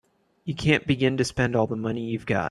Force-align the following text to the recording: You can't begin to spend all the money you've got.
You 0.45 0.55
can't 0.55 0.87
begin 0.87 1.17
to 1.17 1.23
spend 1.23 1.55
all 1.55 1.67
the 1.67 1.75
money 1.75 2.01
you've 2.05 2.25
got. 2.25 2.39